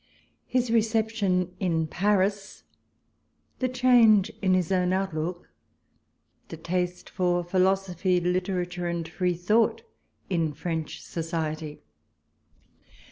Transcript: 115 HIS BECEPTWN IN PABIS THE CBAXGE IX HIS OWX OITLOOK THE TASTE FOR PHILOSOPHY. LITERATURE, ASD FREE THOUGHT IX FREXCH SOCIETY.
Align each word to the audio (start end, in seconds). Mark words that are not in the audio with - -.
115 0.49 0.57
HIS 0.57 0.69
BECEPTWN 0.83 1.53
IN 1.59 1.85
PABIS 1.85 2.63
THE 3.59 3.69
CBAXGE 3.69 4.31
IX 4.41 4.55
HIS 4.55 4.71
OWX 4.71 4.91
OITLOOK 4.95 5.47
THE 6.49 6.57
TASTE 6.57 7.07
FOR 7.11 7.43
PHILOSOPHY. 7.43 8.19
LITERATURE, 8.21 8.91
ASD 8.93 9.07
FREE 9.09 9.35
THOUGHT 9.35 9.83
IX 10.31 10.57
FREXCH 10.57 11.03
SOCIETY. 11.03 11.81